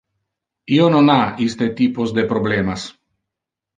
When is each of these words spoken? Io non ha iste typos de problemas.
Io 0.77 0.87
non 0.95 1.11
ha 1.15 1.19
iste 1.47 1.69
typos 1.81 2.15
de 2.19 2.25
problemas. 2.33 2.91